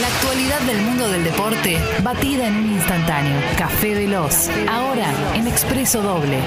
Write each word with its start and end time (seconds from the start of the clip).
La 0.00 0.08
actualidad 0.08 0.60
del 0.62 0.78
mundo 0.82 1.08
del 1.08 1.22
deporte, 1.22 1.78
batida 2.02 2.48
en 2.48 2.56
un 2.56 2.72
instantáneo. 2.72 3.40
Café 3.56 3.94
Veloz. 3.94 4.48
Ahora 4.68 5.06
en 5.34 5.46
Expreso 5.46 6.02
Doble. 6.02 6.38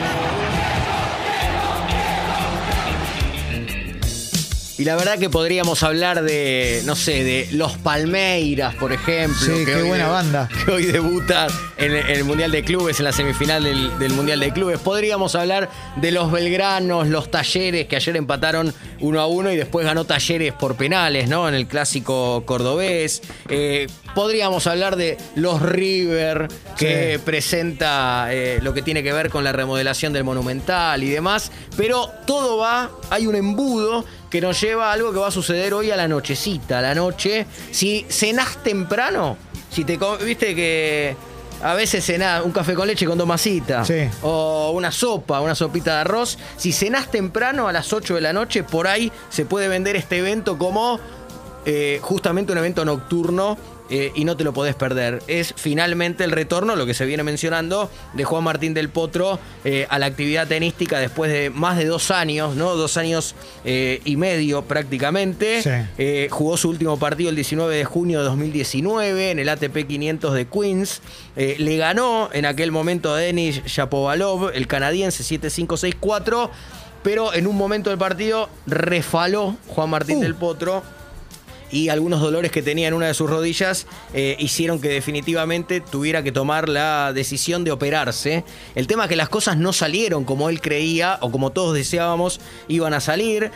Y 4.77 4.83
la 4.83 4.95
verdad 4.95 5.17
que 5.17 5.29
podríamos 5.29 5.81
hablar 5.81 6.21
de, 6.23 6.83
no 6.85 6.95
sé, 6.95 7.23
de 7.23 7.47
Los 7.53 7.77
Palmeiras, 7.77 8.75
por 8.75 8.91
ejemplo. 8.93 9.39
Sí, 9.39 9.65
que 9.65 9.71
qué 9.71 9.75
hoy 9.75 9.87
buena 9.87 10.05
de- 10.05 10.11
banda. 10.11 10.49
Que 10.65 10.71
hoy 10.71 10.85
debuta 10.85 11.47
en, 11.77 11.93
el 11.93 12.23
Mundial 12.23 12.51
de 12.51 12.63
Clubes, 12.63 12.99
en 12.99 13.05
la 13.05 13.11
semifinal 13.11 13.63
del, 13.63 13.97
del 13.99 14.13
Mundial 14.13 14.39
de 14.39 14.51
Clubes. 14.51 14.79
Podríamos 14.79 15.35
hablar 15.35 15.69
de 15.95 16.11
los 16.11 16.31
Belgranos, 16.31 17.07
los 17.07 17.29
Talleres, 17.31 17.87
que 17.87 17.95
ayer 17.95 18.15
empataron 18.17 18.73
uno 18.99 19.19
a 19.21 19.27
uno 19.27 19.51
y 19.51 19.55
después 19.55 19.85
ganó 19.85 20.05
Talleres 20.05 20.53
por 20.53 20.75
penales, 20.75 21.29
¿no? 21.29 21.47
En 21.47 21.53
el 21.55 21.67
clásico 21.67 22.43
cordobés. 22.45 23.21
Eh, 23.49 23.87
podríamos 24.15 24.65
hablar 24.67 24.95
de 24.95 25.17
los 25.35 25.61
River, 25.61 26.47
que 26.77 27.15
Sí. 27.17 27.21
presenta 27.23 28.27
eh, 28.31 28.59
lo 28.61 28.73
que 28.73 28.81
tiene 28.81 29.03
que 29.03 29.13
ver 29.13 29.29
con 29.29 29.43
la 29.43 29.51
remodelación 29.51 30.13
del 30.13 30.23
Monumental 30.23 31.03
y 31.03 31.09
demás. 31.09 31.51
Pero 31.75 32.09
todo 32.25 32.57
va, 32.57 32.89
hay 33.09 33.27
un 33.27 33.35
embudo 33.35 34.03
que 34.29 34.41
nos 34.41 34.59
lleva 34.59 34.89
a 34.89 34.93
algo 34.93 35.11
que 35.13 35.19
va 35.19 35.27
a 35.27 35.31
suceder 35.31 35.73
hoy 35.73 35.91
a 35.91 35.95
la 35.95 36.07
nochecita, 36.07 36.79
a 36.79 36.81
la 36.81 36.95
noche. 36.95 37.45
Si 37.71 38.05
cenás 38.09 38.61
temprano, 38.63 39.37
si 39.71 39.85
te 39.85 39.97
viste 40.25 40.53
que 40.55 41.15
a 41.63 41.73
veces 41.73 42.05
cenás 42.05 42.43
un 42.45 42.51
café 42.51 42.73
con 42.73 42.87
leche 42.87 43.05
con 43.05 43.17
dos 43.17 43.27
masitas, 43.27 43.87
Sí. 43.87 44.07
o 44.21 44.71
una 44.75 44.91
sopa, 44.91 45.41
una 45.41 45.55
sopita 45.55 45.95
de 45.95 46.01
arroz, 46.01 46.37
si 46.57 46.71
cenás 46.71 47.09
temprano 47.09 47.67
a 47.67 47.71
las 47.71 47.91
8 47.93 48.15
de 48.15 48.21
la 48.21 48.33
noche, 48.33 48.63
por 48.63 48.87
ahí 48.87 49.11
se 49.29 49.45
puede 49.45 49.67
vender 49.67 49.95
este 49.95 50.17
evento 50.17 50.57
como 50.57 50.99
eh, 51.65 51.99
justamente 52.01 52.51
un 52.53 52.57
evento 52.59 52.85
nocturno 52.85 53.57
eh, 53.89 54.11
y 54.15 54.25
no 54.25 54.35
te 54.35 54.43
lo 54.43 54.53
podés 54.53 54.75
perder. 54.75 55.21
Es 55.27 55.53
finalmente 55.55 56.23
el 56.23 56.31
retorno, 56.31 56.75
lo 56.75 56.85
que 56.85 56.93
se 56.93 57.05
viene 57.05 57.23
mencionando, 57.23 57.89
de 58.13 58.23
Juan 58.23 58.43
Martín 58.43 58.73
del 58.73 58.89
Potro 58.89 59.39
eh, 59.63 59.87
a 59.89 59.99
la 59.99 60.07
actividad 60.07 60.47
tenística 60.47 60.99
después 60.99 61.31
de 61.31 61.49
más 61.49 61.77
de 61.77 61.85
dos 61.85 62.11
años, 62.11 62.55
¿no? 62.55 62.75
Dos 62.75 62.97
años 62.97 63.35
eh, 63.65 64.01
y 64.05 64.17
medio 64.17 64.63
prácticamente. 64.63 65.61
Sí. 65.61 66.27
Jugó 66.29 66.57
su 66.57 66.69
último 66.69 66.97
partido 66.99 67.29
el 67.29 67.35
19 67.35 67.75
de 67.75 67.85
junio 67.85 68.19
de 68.19 68.25
2019 68.25 69.31
en 69.31 69.39
el 69.39 69.49
ATP 69.49 69.87
500 69.87 70.33
de 70.33 70.47
Queens. 70.47 71.01
Le 71.35 71.77
ganó 71.77 72.29
en 72.33 72.45
aquel 72.45 72.71
momento 72.71 73.13
a 73.13 73.17
Denis 73.17 73.63
Shapovalov, 73.65 74.51
el 74.53 74.67
canadiense 74.67 75.23
7-5-6-4. 75.23 76.49
Pero 77.03 77.33
en 77.33 77.47
un 77.47 77.55
momento 77.55 77.89
del 77.89 77.99
partido 77.99 78.49
refaló 78.65 79.55
Juan 79.67 79.89
Martín 79.89 80.17
Uh. 80.17 80.21
del 80.21 80.35
Potro 80.35 80.83
y 81.71 81.89
algunos 81.89 82.21
dolores 82.21 82.51
que 82.51 82.61
tenía 82.61 82.87
en 82.87 82.93
una 82.93 83.07
de 83.07 83.13
sus 83.13 83.29
rodillas 83.29 83.87
eh, 84.13 84.35
hicieron 84.39 84.79
que 84.79 84.89
definitivamente 84.89 85.81
tuviera 85.81 86.23
que 86.23 86.31
tomar 86.31 86.69
la 86.69 87.11
decisión 87.13 87.63
de 87.63 87.71
operarse. 87.71 88.43
El 88.75 88.87
tema 88.87 89.03
es 89.03 89.09
que 89.09 89.15
las 89.15 89.29
cosas 89.29 89.57
no 89.57 89.73
salieron 89.73 90.23
como 90.23 90.49
él 90.49 90.61
creía 90.61 91.17
o 91.21 91.31
como 91.31 91.51
todos 91.51 91.73
deseábamos 91.73 92.39
iban 92.67 92.93
a 92.93 92.99
salir. 92.99 93.51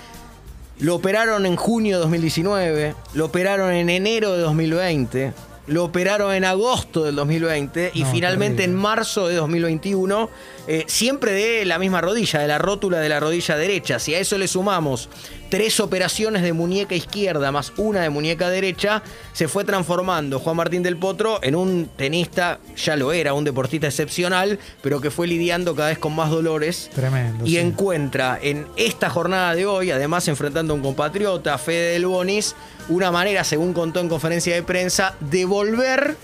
Lo 0.80 0.96
operaron 0.96 1.46
en 1.46 1.56
junio 1.56 1.98
de 1.98 2.02
2019, 2.02 2.96
lo 3.14 3.26
operaron 3.26 3.72
en 3.72 3.90
enero 3.90 4.34
de 4.34 4.42
2020, 4.42 5.34
lo 5.68 5.84
operaron 5.84 6.34
en 6.34 6.44
agosto 6.44 7.04
del 7.04 7.16
2020 7.16 7.92
y 7.94 8.04
No, 8.04 8.12
finalmente 8.12 8.64
en 8.64 8.74
marzo 8.74 9.28
de 9.28 9.36
2021, 9.36 10.30
eh, 10.68 10.84
siempre 10.88 11.34
de 11.34 11.66
la 11.66 11.78
misma 11.78 12.02
rodilla, 12.02 12.40
de 12.40 12.48
la 12.48 12.58
rótula 12.58 13.00
de 13.00 13.10
la 13.10 13.20
rodilla 13.20 13.58
derecha. 13.58 14.00
Si 14.00 14.16
a 14.16 14.20
eso 14.20 14.40
le 14.40 14.48
sumamos 14.48 15.08
tres 15.52 15.82
operaciones 15.82 16.44
de 16.44 16.54
muñeca 16.54 16.96
izquierda 16.96 17.52
más 17.52 17.74
una 17.76 18.02
de 18.02 18.10
muñeca 18.10 18.50
derecha, 18.50 19.04
se 19.34 19.50
fue 19.50 19.66
transformando 19.66 20.40
Juan 20.40 20.56
Martín 20.56 20.82
del 20.82 20.96
Potro 20.96 21.40
en 21.44 21.56
un 21.56 21.90
tenista, 21.98 22.60
ya 22.78 22.96
lo 22.96 23.12
era, 23.12 23.34
un 23.34 23.44
deportista 23.44 23.88
excepcional, 23.88 24.60
pero 24.82 25.02
que 25.02 25.12
fue 25.12 25.28
lidiando 25.28 25.76
cada 25.76 25.90
vez 25.90 26.00
con 26.00 26.16
más 26.16 26.30
dolores. 26.30 26.90
Tremendo, 26.96 27.46
Y 27.46 27.52
sí. 27.52 27.58
encuentra 27.58 28.40
en 28.42 28.66
esta 28.78 29.10
jornada 29.10 29.54
de 29.54 29.66
hoy, 29.66 29.92
además 29.92 30.26
enfrentando 30.30 30.74
a 30.74 30.78
un 30.78 30.82
compatriota, 30.82 31.58
Fede 31.58 31.92
del 31.92 32.06
Bonis, 32.06 32.56
una 32.88 33.12
manera, 33.12 33.44
según 33.44 33.74
contó 33.74 34.00
en 34.00 34.08
conferencia 34.08 34.56
de 34.56 34.64
prensa, 34.64 35.16
de 35.20 35.44
volver, 35.44 36.16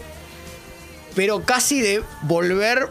pero 1.15 1.43
casi 1.43 1.81
de 1.81 2.01
volver 2.21 2.87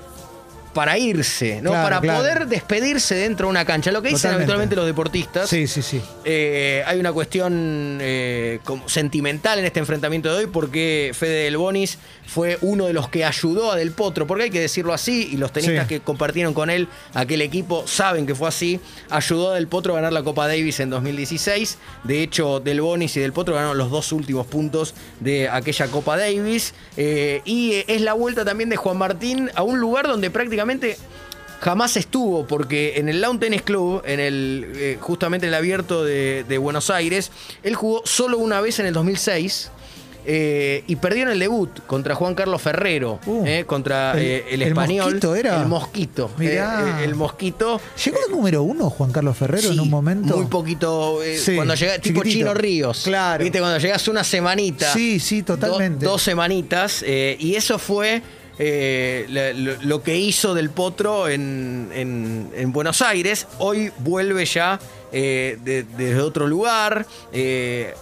para 0.77 0.99
irse, 0.99 1.63
¿no? 1.63 1.71
Claro, 1.71 1.85
para 1.85 2.01
claro. 2.03 2.19
poder 2.19 2.47
despedirse 2.49 3.15
dentro 3.15 3.47
de 3.47 3.51
una 3.53 3.65
cancha. 3.65 3.91
Lo 3.91 4.03
que 4.03 4.09
dicen 4.09 4.19
Totalmente. 4.33 4.43
habitualmente 4.43 4.77
los 4.77 4.85
deportistas. 4.85 5.49
Sí, 5.49 5.67
sí, 5.67 5.81
sí. 5.81 6.03
Eh, 6.27 6.85
hay 6.87 7.01
una 7.01 7.15
cuestión 7.15 7.97
eh, 8.03 8.59
como 8.63 8.87
sentimental 8.87 9.59
en 9.59 9.65
este 9.65 9.81
enfrentamiento 9.81 10.29
de 10.31 10.45
hoy 10.45 10.47
porque 10.53 11.13
Fede 11.15 11.45
Del 11.45 11.57
Bonis 11.57 11.97
fue 12.27 12.59
uno 12.61 12.85
de 12.87 12.93
los 12.93 13.09
que 13.09 13.25
ayudó 13.25 13.73
a 13.73 13.77
Del 13.77 13.93
Potro, 13.93 14.27
porque 14.27 14.45
hay 14.45 14.51
que 14.51 14.61
decirlo 14.61 14.93
así, 14.93 15.31
y 15.33 15.39
los 15.39 15.51
tenistas 15.51 15.87
Sí. 15.89 15.95
que 15.95 16.01
compartieron 16.01 16.53
con 16.53 16.69
él 16.69 16.89
aquel 17.15 17.41
equipo 17.41 17.87
saben 17.87 18.27
que 18.27 18.35
fue 18.35 18.49
así, 18.49 18.79
ayudó 19.09 19.53
a 19.53 19.55
Del 19.55 19.69
Potro 19.69 19.95
a 19.95 19.97
ganar 19.97 20.13
la 20.13 20.23
Copa 20.25 20.47
Davis 20.47 20.79
en 20.81 20.91
2016. 20.91 21.79
De 22.05 22.23
hecho, 22.23 22.61
Del 22.61 22.83
Bonis 22.83 23.17
y 23.17 23.21
Del 23.21 23.33
Potro 23.33 23.55
ganaron 23.55 23.79
los 23.79 23.91
dos 23.91 24.13
últimos 24.13 24.47
puntos 24.47 24.93
de 25.21 25.49
aquella 25.49 25.87
Copa 25.87 26.19
Davis. 26.19 26.75
Eh, 26.99 27.41
y 27.47 27.83
es 27.87 28.03
la 28.03 28.13
vuelta 28.13 28.45
también 28.45 28.69
de 28.69 28.77
Juan 28.77 28.99
Martín 28.99 29.51
a 29.55 29.63
un 29.63 29.81
lugar 29.81 30.07
donde 30.07 30.31
prácticamente 30.31 30.66
jamás 31.61 31.97
estuvo, 31.97 32.47
porque 32.47 32.95
en 32.99 33.09
el 33.09 33.21
Lawn 33.21 33.41
Tennis 33.41 33.63
Club, 33.63 34.03
en 34.05 34.21
el, 34.21 34.67
eh, 34.77 34.99
justamente 35.01 35.47
el 35.47 35.55
abierto 35.55 36.05
de, 36.05 36.45
de 36.49 36.59
Buenos 36.59 36.91
Aires, 36.91 37.31
él 37.63 37.75
jugó 37.75 38.03
solo 38.05 38.39
una 38.39 38.61
vez 38.61 38.79
en 38.79 38.87
el 38.87 38.93
2006. 38.95 39.71
eh, 40.29 40.83
y 40.89 40.97
perdió 40.97 41.23
en 41.23 41.29
el 41.29 41.39
debut 41.39 41.71
contra 41.87 42.17
Juan 42.17 42.35
Carlos 42.35 42.61
Ferrero, 42.61 43.21
Uh, 43.27 43.45
eh, 43.47 43.63
contra 43.65 44.11
el- 44.15 44.19
eh, 44.19 44.45
el, 44.51 44.63
el 44.63 44.69
español. 44.71 45.05
Mosquito 45.05 45.37
era. 45.37 45.61
El 45.63 45.69
mosquito. 45.69 46.31
Mirá. 46.37 47.01
el 47.05 47.15
mosquito. 47.15 47.81
¿Llegó 48.05 48.19
al 48.27 48.33
número 48.33 48.63
uno 48.65 48.91
Juan 48.91 49.13
Carlos 49.13 49.37
Ferrero 49.37 49.71
en 49.71 49.79
un 49.79 49.89
momento? 49.89 50.37
Muy 50.37 50.47
poquito. 50.47 51.21
Sí, 51.39 51.55
cuando 51.55 51.77
llega, 51.77 52.01
tipo. 52.01 52.25
Chino 52.25 52.55
Ríos. 52.55 53.03
Claro. 53.05 53.45
Viste, 53.45 53.61
cuando 53.61 53.79
llegas 53.79 54.09
una 54.09 54.25
semanita. 54.25 54.93
Sí, 54.93 55.21
sí, 55.21 55.45
totalmente. 55.45 56.05
do- 56.05 56.11
dos 56.11 56.23
semanitas. 56.23 57.05
y 57.07 57.55
eso 57.55 57.79
fue. 57.79 58.21
Eh, 58.59 59.27
lo, 59.57 59.77
lo 59.83 60.03
que 60.03 60.17
hizo 60.19 60.55
del 60.55 60.71
Potro 60.71 61.29
en, 61.29 61.91
en- 61.95 62.51
en 62.55 62.73
Buenos 62.73 63.03
Aires. 63.03 63.47
Hoy 63.59 63.93
vuelve 63.99 64.45
ya 64.47 64.79
eh, 65.13 65.59
de- 65.63 65.83
desde 65.85 66.21
otro 66.21 66.47
lugar. 66.47 67.07
eh, 67.33 67.95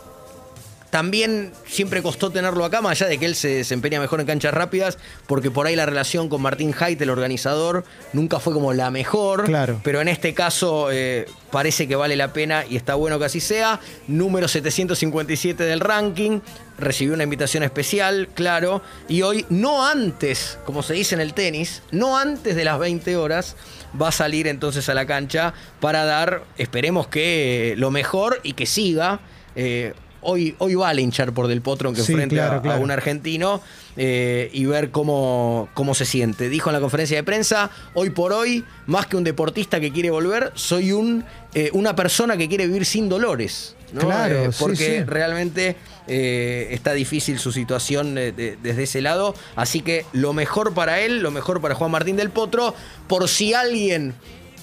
también 0.95 1.51
siempre 1.67 2.03
costó 2.03 2.31
tenerlo 2.31 2.65
acá, 2.65 2.81
más 2.81 2.93
allá 2.93 3.09
de 3.09 3.19
que 3.19 3.27
él 3.27 3.35
se 3.35 3.49
desempeña 3.49 3.99
mejor 3.99 4.21
en 4.21 4.27
canchas 4.27 4.55
rápidas, 4.55 4.97
porque 5.27 5.51
por 5.51 5.67
ahí 5.67 5.75
la 5.75 5.87
relación 5.87 6.29
con 6.29 6.41
Martín 6.41 6.73
Haidt, 6.79 7.03
el 7.03 7.11
organizador, 7.11 7.83
nunca 8.13 8.39
fue 8.39 8.53
como 8.53 8.73
la 8.73 8.93
mejor. 8.93 9.43
Claro. 9.43 9.81
Pero 9.83 10.01
en 10.01 10.07
este 10.07 10.35
caso 10.35 10.93
eh, 10.93 11.27
parece 11.51 11.89
que 11.89 11.97
vale 11.97 12.15
la 12.15 12.33
pena 12.33 12.65
y 12.71 12.77
está 12.77 12.95
bueno 12.95 13.19
que 13.19 13.25
así 13.25 13.41
sea. 13.41 13.81
Número 14.07 14.47
757 14.47 15.65
del 15.65 15.81
ranking. 15.81 16.39
Recibió 16.79 17.15
una 17.15 17.25
invitación 17.25 17.65
especial, 17.65 18.29
claro. 18.33 18.81
Y 19.09 19.23
hoy, 19.23 19.47
no 19.49 19.85
antes, 19.85 20.61
como 20.65 20.85
se 20.85 20.95
dice 20.95 21.17
en 21.17 21.21
el 21.21 21.35
tenis, 21.35 21.83
no 21.91 22.17
antes 22.17 22.55
de 22.55 22.63
las 22.63 22.79
20 22.79 23.17
horas, 23.17 23.57
va 24.01 24.11
a 24.11 24.13
salir 24.13 24.47
entonces 24.47 24.89
a 24.89 24.95
la 24.95 25.07
cancha 25.07 25.55
para 25.81 26.05
dar, 26.05 26.45
esperemos 26.57 27.09
que 27.09 27.75
lo 27.79 27.91
mejor 27.91 28.39
y 28.45 28.53
que 28.53 28.67
siga. 28.67 29.19
Eh, 29.57 29.93
Hoy, 30.25 30.55
hoy 30.59 30.75
vale 30.75 31.03
hinchar 31.03 31.33
por 31.33 31.47
Del 31.49 31.61
Potro, 31.61 31.89
aunque 31.89 32.03
Sí, 32.03 32.13
enfrente 32.13 32.37
claro, 32.37 32.73
a- 32.73 32.77
un 32.79 32.91
argentino, 32.91 33.61
eh, 33.97 34.51
y 34.53 34.65
ver 34.65 34.91
cómo, 34.91 35.69
cómo 35.75 35.95
se 35.95 36.05
siente. 36.07 36.49
Dijo 36.49 36.71
en 36.71 36.75
la 36.75 36.81
conferencia 36.81 37.17
de 37.17 37.23
prensa, 37.23 37.71
hoy 37.95 38.11
por 38.11 38.33
hoy, 38.33 38.65
más 38.87 39.07
que 39.07 39.17
un 39.17 39.25
deportista 39.25 39.81
que 39.81 39.93
quiere 39.93 40.11
volver, 40.11 40.51
soy 40.55 40.93
un, 40.93 41.25
eh, 41.55 41.71
una 41.75 41.95
persona 41.95 42.37
que 42.37 42.49
quiere 42.49 42.67
vivir 42.67 42.87
sin 42.87 43.09
dolores. 43.09 43.77
¿no? 43.93 44.01
Claro, 44.01 44.47
Eh, 44.47 44.51
porque 44.59 44.99
sí. 44.99 45.05
realmente 45.05 45.77
eh, 46.09 46.69
está 46.73 46.93
difícil 46.95 47.39
su 47.39 47.53
situación 47.53 48.15
de- 48.17 48.33
desde 48.61 48.83
ese 48.83 49.01
lado. 49.01 49.35
Así 49.57 49.81
que 49.83 50.05
lo 50.13 50.33
mejor 50.33 50.75
para 50.75 51.01
él, 51.01 51.21
lo 51.23 51.31
mejor 51.31 51.61
para 51.61 51.75
Juan 51.77 51.93
Martín 51.93 52.17
del 52.17 52.31
Potro, 52.31 52.75
por 53.07 53.29
si 53.29 53.55
alguien 53.55 54.15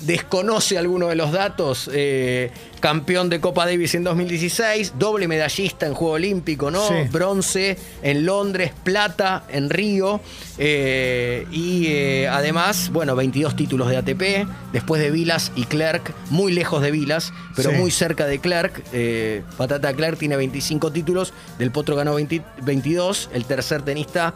desconoce 0.01 0.77
alguno 0.77 1.07
de 1.07 1.15
los 1.15 1.31
datos, 1.31 1.89
eh, 1.93 2.51
campeón 2.81 3.29
de 3.29 3.39
Copa 3.39 3.65
Davis 3.65 3.95
en 3.95 4.03
2016, 4.03 4.95
doble 4.99 5.27
medallista 5.29 5.85
en 5.85 5.93
Juego 5.93 6.15
Olímpico, 6.15 6.69
¿no? 6.71 6.85
Sí. 6.87 6.93
Bronce 7.11 7.77
en 8.01 8.25
Londres, 8.25 8.73
plata 8.83 9.43
en 9.49 9.69
Río, 9.69 10.19
eh, 10.57 11.45
y 11.51 11.85
eh, 11.87 12.27
además, 12.27 12.89
bueno, 12.91 13.15
22 13.15 13.55
títulos 13.55 13.87
de 13.89 13.97
ATP, 13.97 14.47
después 14.73 15.01
de 15.01 15.11
Vilas 15.11 15.51
y 15.55 15.63
Clerc, 15.65 16.11
muy 16.31 16.51
lejos 16.51 16.81
de 16.81 16.91
Vilas, 16.91 17.31
pero 17.55 17.69
Sí. 17.71 17.77
muy 17.77 17.91
cerca 17.91 18.25
de 18.25 18.39
Clerc. 18.39 18.81
eh, 18.93 19.43
Patata 19.57 19.93
Clerc 19.93 20.17
tiene 20.17 20.35
25 20.35 20.91
títulos, 20.91 21.33
Del 21.59 21.71
Potro 21.71 21.95
ganó 21.95 22.15
20 22.15 22.41
22, 22.63 23.29
el 23.33 23.45
tercer 23.45 23.83
tenista 23.83 24.33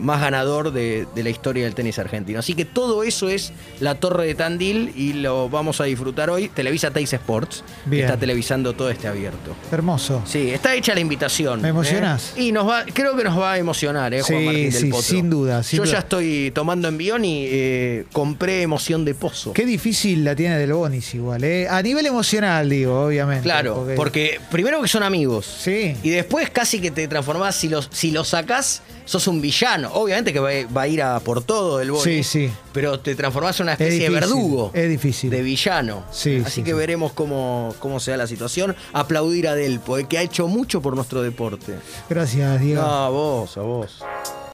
más 0.00 0.20
ganador 0.20 0.72
de, 0.72 1.06
de 1.14 1.22
la 1.22 1.30
historia 1.30 1.64
del 1.64 1.74
tenis 1.74 1.98
argentino. 1.98 2.38
Así 2.38 2.54
que 2.54 2.64
todo 2.64 3.02
eso 3.02 3.28
es 3.28 3.52
la 3.80 3.96
Torre 3.96 4.26
de 4.26 4.34
Tandil 4.34 4.92
y 4.96 5.12
lo 5.12 5.48
vamos 5.50 5.80
a 5.80 5.84
disfrutar 5.84 6.30
hoy. 6.30 6.48
Televisa 6.48 6.90
Teis 6.90 7.12
Sports, 7.18 7.62
que 7.88 8.00
está 8.00 8.16
televisando 8.16 8.72
todo 8.72 8.90
este 8.90 9.06
abierto. 9.08 9.54
Hermoso. 9.70 10.22
Sí, 10.26 10.50
está 10.50 10.74
hecha 10.74 10.94
la 10.94 11.00
invitación. 11.00 11.60
¿Me 11.62 11.68
emocionás? 11.68 12.32
¿eh? 12.36 12.44
Y 12.44 12.52
nos 12.52 12.68
va, 12.68 12.84
creo 12.92 13.16
que 13.16 13.24
nos 13.24 13.38
va 13.38 13.52
a 13.52 13.58
emocionar, 13.58 14.12
¿eh, 14.14 14.22
Juan 14.22 14.38
Sí, 14.40 14.44
Martín 14.46 14.70
del 14.70 14.72
sí, 14.82 14.88
Potro. 14.90 15.02
sin 15.02 15.30
duda, 15.30 15.62
sin 15.62 15.76
Yo 15.78 15.82
duda. 15.84 15.92
ya 15.92 15.98
estoy 16.00 16.50
tomando 16.54 16.88
envión 16.88 17.24
y 17.24 17.44
eh, 17.46 18.04
compré 18.12 18.62
emoción 18.62 19.04
de 19.04 19.14
pozo. 19.14 19.52
Qué 19.52 19.66
difícil 19.66 20.24
la 20.24 20.34
tiene 20.34 20.58
Del 20.58 20.72
Bonis 20.72 21.14
igual, 21.14 21.44
¿eh? 21.44 21.68
A 21.68 21.82
nivel 21.82 22.06
emocional, 22.06 22.68
digo, 22.68 23.06
obviamente. 23.06 23.42
Claro, 23.42 23.86
porque... 23.96 24.40
primero 24.50 24.80
que 24.82 24.88
son 24.88 25.02
amigos. 25.02 25.46
Sí. 25.46 25.96
Y 26.02 26.10
después 26.10 26.50
casi 26.50 26.80
que 26.80 26.90
te 26.90 27.06
transformás, 27.08 27.54
si 27.56 27.68
los, 27.68 27.88
si 27.92 28.10
los 28.10 28.28
sacás, 28.28 28.82
sos 29.08 29.26
un 29.26 29.40
villano. 29.40 29.90
Obviamente 29.94 30.34
que 30.34 30.38
va, 30.38 30.50
va 30.76 30.82
a 30.82 30.88
ir 30.88 31.02
a 31.02 31.18
por 31.20 31.42
todo 31.42 31.80
el 31.80 31.90
Boni. 31.90 32.04
Sí, 32.04 32.22
sí. 32.22 32.50
Pero 32.72 33.00
te 33.00 33.14
transformás 33.14 33.58
en 33.58 33.64
una 33.64 33.72
Es 33.72 33.80
especie 33.80 34.02
de 34.04 34.10
verdugo. 34.10 34.70
Es 34.74 34.88
difícil. 34.88 35.30
De 35.30 35.40
villano. 35.40 36.04
Sí, 36.12 36.42
Así 36.44 36.56
sí, 36.56 36.62
que 36.62 36.72
sí. 36.72 36.76
veremos 36.76 37.12
cómo, 37.12 37.74
cómo 37.78 38.00
se 38.00 38.10
da 38.10 38.18
la 38.18 38.26
situación. 38.26 38.76
Aplaudir 38.92 39.48
a 39.48 39.54
Delpo, 39.54 39.96
eh, 39.96 40.06
que 40.06 40.18
ha 40.18 40.22
hecho 40.22 40.46
mucho 40.46 40.82
por 40.82 40.94
nuestro 40.94 41.22
deporte. 41.22 41.74
Gracias, 42.10 42.60
Diego. 42.60 42.82
No, 42.82 42.88
a 43.06 43.08
vos, 43.08 43.56
a 43.56 43.62
vos. 43.62 44.04